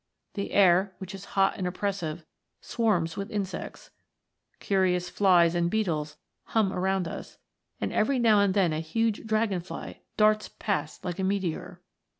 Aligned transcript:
The 0.33 0.51
air, 0.53 0.95
which 0.97 1.13
is 1.13 1.25
hot 1.37 1.57
and 1.57 1.67
oppressive, 1.67 2.25
swarms 2.59 3.15
with 3.17 3.29
insects; 3.29 3.91
curious 4.59 5.09
flies 5.09 5.53
and 5.53 5.69
beetles 5.69 6.17
hum 6.45 6.73
around 6.73 7.07
us, 7.07 7.37
and 7.79 7.93
every 7.93 8.17
now 8.17 8.39
and 8.41 8.55
then 8.55 8.73
a 8.73 8.79
huge 8.79 9.27
dragon 9.27 9.61
fly 9.61 10.01
darts 10.17 10.49
past 10.49 11.05
like 11.05 11.19
a 11.19 11.23
meteor. 11.23 11.81